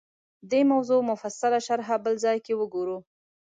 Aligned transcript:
دې 0.51 0.61
موضوع 0.71 0.99
مفصله 1.11 1.59
شرحه 1.67 1.95
بل 2.03 2.13
ځای 2.25 2.37
کې 2.45 2.53
وګورو 2.59 2.97